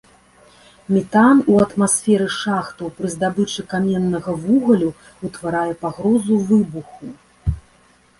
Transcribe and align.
Метан 0.93 1.37
у 1.55 1.57
атмасферы 1.65 2.29
шахтаў 2.37 2.87
пры 3.01 3.11
здабычы 3.15 3.61
каменнага 3.73 4.31
вугалю 4.45 4.89
утварае 5.29 5.73
пагрозу 5.85 6.39
выбуху. 6.49 7.05